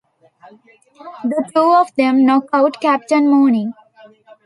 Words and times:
The 1.23 1.51
two 1.53 1.73
of 1.75 1.93
them 1.95 2.25
knock 2.25 2.45
out 2.53 2.81
Captain 2.81 3.27
Mooney. 3.29 3.71